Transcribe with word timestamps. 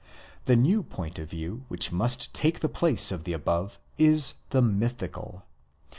The 0.45 0.55
new 0.55 0.81
point 0.81 1.19
of 1.19 1.29
view, 1.29 1.65
which 1.67 1.91
must 1.91 2.33
take 2.33 2.61
the 2.61 2.67
place 2.67 3.11
of 3.11 3.23
the 3.23 3.33
above, 3.33 3.77
is 3.99 4.33
the 4.49 4.59
mythical. 4.63 5.45